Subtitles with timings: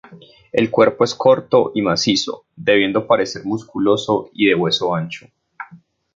[0.51, 5.27] El cuerpo es corto y macizo, debiendo parecer musculoso y de hueso ancho.